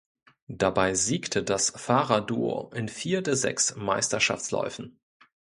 [0.47, 4.99] Dabei siegte das Fahrerduo in vier der sechs Meisterschaftsläufen.